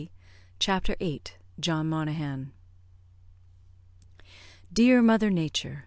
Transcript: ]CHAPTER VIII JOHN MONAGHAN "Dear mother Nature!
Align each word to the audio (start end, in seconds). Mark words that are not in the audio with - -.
]CHAPTER 0.57 0.95
VIII 0.97 1.21
JOHN 1.59 1.87
MONAGHAN 1.87 2.53
"Dear 4.73 4.99
mother 5.03 5.29
Nature! 5.29 5.79